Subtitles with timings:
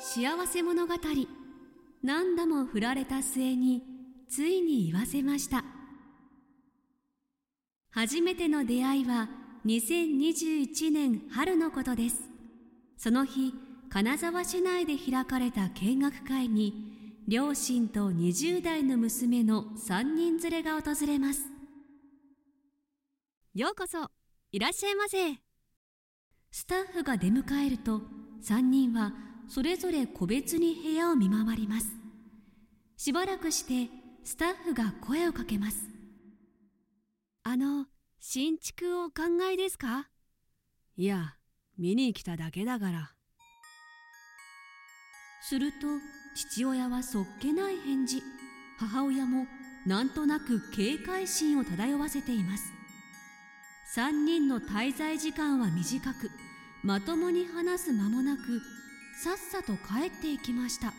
[0.00, 0.94] 幸せ物語。
[2.02, 3.82] 何度も振られた末に
[4.26, 5.64] ついに言わせました。
[7.90, 9.28] 初めての出会いは
[9.66, 12.22] 2021年春のことです。
[12.96, 13.52] その日
[13.90, 21.42] 金沢市内で開かれた見学会に両親と20代の娘の3人連れが訪れます。
[23.54, 24.10] ようこそ
[24.52, 25.47] いらっしゃいませ。
[26.50, 28.02] スタッフが出迎えると
[28.44, 29.12] 3人は
[29.48, 31.86] それぞれ個別に部屋を見回ります。
[32.96, 33.90] しばらくして
[34.24, 35.88] スタッフが声をかけます。
[37.44, 37.86] あの
[38.20, 40.08] 新築をお考えですか？
[40.96, 41.34] いや
[41.78, 43.12] 見に来ただけだから。
[45.42, 45.86] すると
[46.34, 48.22] 父親はそっけない返事。
[48.78, 49.46] 母親も
[49.86, 52.72] なんとなく警戒心を漂わせています
[53.96, 56.30] 3人の滞在時間は短く
[56.82, 58.60] まともに話す間もなく
[59.24, 60.92] さっさと帰っていきました。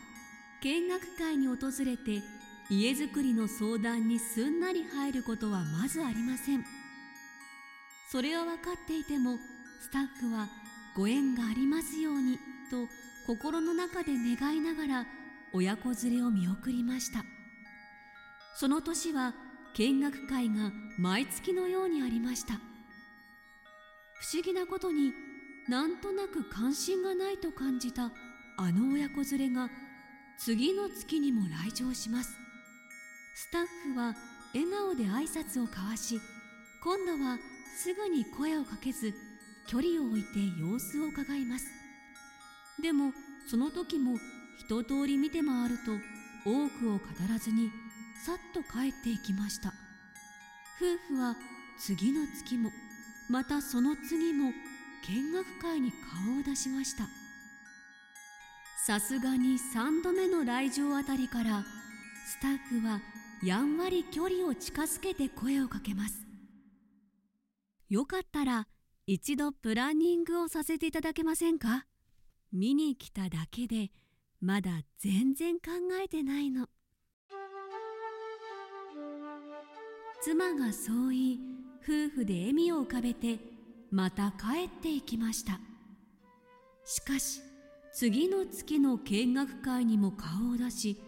[0.60, 2.20] 見学会に訪れて
[2.68, 6.64] 家づくりの相談にすんなり入ることはまずありません。
[8.10, 9.36] それは分かっていても
[9.80, 10.48] スタッフは
[10.96, 12.38] ご縁がありますように
[12.72, 12.88] と
[13.24, 15.06] 心の中で願いながら
[15.52, 17.24] 親子連れを見送りました。
[18.56, 19.32] その年は
[19.74, 22.54] 見学会が毎月のようにありました。
[24.20, 25.14] 不思議なことに
[25.66, 28.12] なんとなく関心がないと感じた
[28.58, 29.70] あの親子連れが
[30.38, 32.36] 次の月にも来場します。
[33.34, 34.14] スタッフは
[34.52, 36.20] 笑顔で挨拶を交わし
[36.84, 37.38] 今度は
[37.78, 39.14] すぐに声をかけず
[39.66, 41.66] 距離を置いて様子を伺います。
[42.82, 43.12] でも
[43.48, 44.18] その時も
[44.58, 45.92] 一通り見て回ると
[46.44, 47.70] 多くを語らずに
[48.26, 49.72] さっと帰っていきました。
[50.76, 51.36] 夫婦は
[51.78, 52.70] 次の月も
[53.30, 54.52] またその次も
[55.08, 57.04] 見学会に顔を出しました。
[58.84, 61.62] さすがに3度目の来場あたりから
[62.26, 63.00] スタッフは
[63.44, 66.26] やんわり距離を近づけて声をかけます。
[67.88, 68.66] よかったら
[69.06, 71.86] 一度プランニングをさせていただけませんか？
[72.52, 73.90] 見に来ただけで
[74.40, 75.70] まだ全然考
[76.02, 76.66] えてないの。
[80.20, 81.49] 妻がそう言い
[81.82, 83.38] 夫婦で笑みを浮かべて
[83.90, 85.60] また帰っていきました。
[86.84, 87.40] しかし
[87.92, 91.00] 次の月の見学会にも顔を出し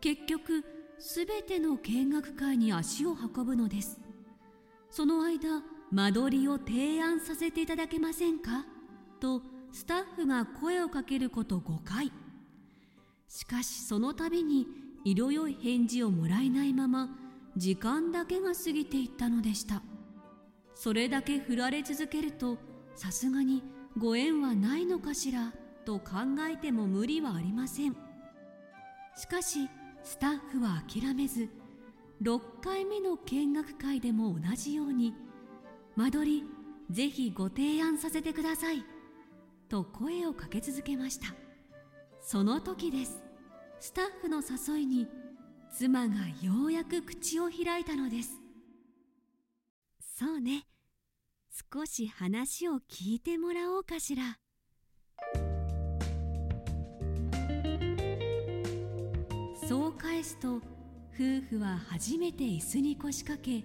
[0.00, 0.64] 結局
[0.98, 4.00] すべての見学会に足を運ぶのです。
[4.90, 8.64] その間間取りを提案させていただけませんか？
[9.20, 12.12] とスタッフが声をかけること5回。
[13.28, 14.66] しかしその度に
[15.04, 17.10] 色よい返事をもらえないまま
[17.56, 19.82] 時間だけが過ぎていったのでした。
[20.76, 22.58] それだけ振られ続けると
[22.94, 23.64] さすがに
[23.96, 25.54] ご縁はないのかしら
[25.86, 26.14] と考
[26.48, 27.96] えても無理はありません。
[29.16, 29.70] しかし
[30.04, 31.48] スタッフは諦めず
[32.22, 35.14] 6回目の見学会でも同じように
[35.96, 36.44] 間取り
[36.90, 38.84] ぜひご提案させてください
[39.70, 41.34] と声をかけ続けました。
[42.20, 43.22] その時です。
[43.80, 45.08] スタッフの誘いに
[45.72, 48.45] 妻がようやく口を開いたのです。
[50.18, 50.64] そうね。
[51.74, 54.38] 少し話を聞いてもらおうかしら。
[59.68, 60.62] そう返すと夫
[61.50, 63.62] 婦は初めて椅子に腰掛け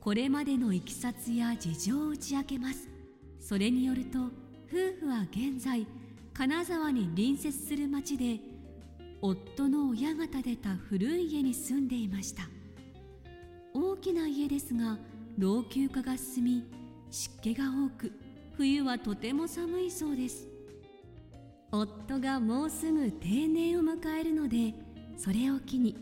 [0.00, 2.88] これまでのいきさつや事情を打ち明けます。
[3.40, 4.20] それによると
[4.68, 5.84] 夫婦は現在
[6.32, 8.38] 金沢に隣接する町で
[9.20, 12.44] 夫の親が建てた古い家に住んでいました。
[13.74, 14.96] 大きな家ですが
[15.38, 16.64] 老朽化が進み
[17.10, 18.12] 湿気が多く
[18.56, 20.48] 冬はとても寒いそうです。
[21.70, 24.74] 夫がもうすぐ定年を迎えるので
[25.16, 25.96] それを機に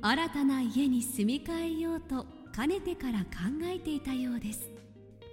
[0.00, 3.26] 新たな家に住み替えようとかねてから考
[3.64, 4.70] えていたようです。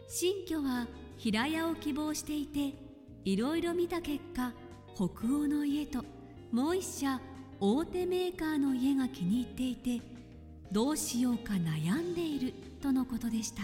[0.08, 0.88] 新居は
[1.18, 2.74] 平屋を希望していて
[3.24, 4.52] いろいろ見た結果
[4.96, 6.04] 北欧の家と
[6.52, 7.22] もう一社
[7.60, 10.02] 大手メーカーの家が気に入っていて
[10.72, 12.23] どうしようか悩んでいるとの
[13.24, 13.64] ことでした。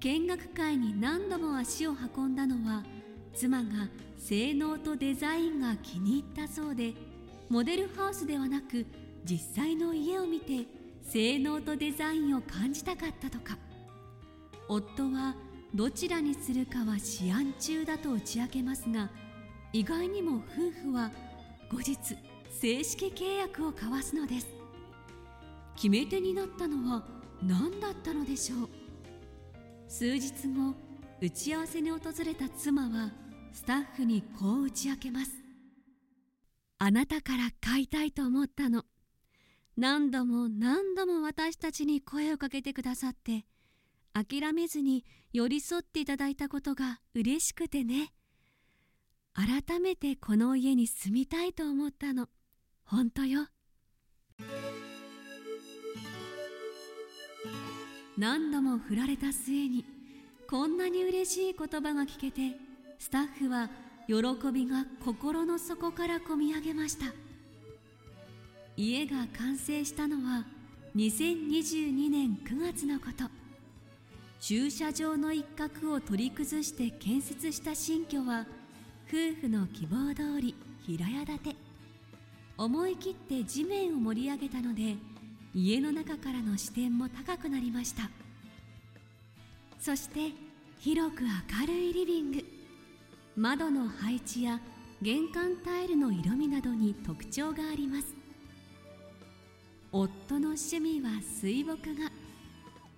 [0.00, 2.82] 見学会に何度も足を運んだのは
[3.34, 6.94] 妻が性能とデザインが気に入ったそうで
[7.50, 8.86] モデルハウスではなく
[9.24, 10.66] 実際の家を見て
[11.02, 13.58] 性能とデザインを感じたかったとか。
[14.68, 15.34] 夫は
[15.74, 16.84] どちらにするかは
[17.20, 19.10] 思案中だと打ち明けますが
[19.72, 21.10] 意外にも夫婦は
[21.68, 21.98] 後日
[22.50, 24.46] 正式契約を交わすのです。
[25.74, 28.68] 決め手になったのは何だったのでしょう？
[29.88, 30.74] 数日後
[31.20, 33.10] 打ち合わせに訪れた妻は
[33.52, 35.32] スタッフにこう打ち明けます。
[36.78, 38.84] あなたから買いたいと思ったの。
[39.76, 43.44] 何度も何度も私たちに声をかけてくださって
[44.12, 48.12] 諦めずに寄り添っていただいたことが嬉しくてね。
[49.32, 52.28] 改めてこの家に住みたいと思ったの。
[52.84, 53.46] 本当よ。
[58.20, 59.82] 何度も振られた末に
[60.46, 62.54] こんなに嬉しい言葉が聞けて
[62.98, 63.70] スタッフは
[64.06, 67.06] 喜びが心の底からこみ上げました。
[68.76, 70.44] 家が完成したのは
[70.96, 73.24] 2022年9月のこと。
[74.38, 78.44] 駐車場の一角を取り崩して建設した新居は
[79.08, 81.56] 夫婦の希望通り平屋建て。
[82.58, 84.96] 思い切って地面を盛り上げたので
[85.54, 88.10] 家の中からの視点も高くなりました。
[89.78, 90.32] そして
[90.78, 92.44] 広く明るいリビング。
[93.36, 94.60] 窓の配置や
[95.02, 98.14] 玄関タイルの色味などに特徴があります。
[99.92, 102.10] 夫の趣味は水墨画。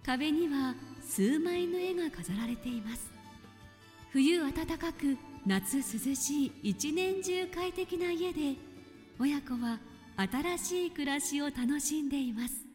[0.05, 3.11] 壁には数枚の絵が飾られています。
[4.13, 5.17] 冬暖かく
[5.47, 8.57] 夏涼しい一年中快適な家で
[9.19, 9.79] 親子は
[10.17, 12.72] 新しい暮らしを楽しんでいます。